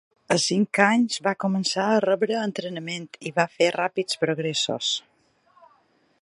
[0.35, 4.91] A cinc anys, va començar a rebre entrenament, i va fer ràpids progressos.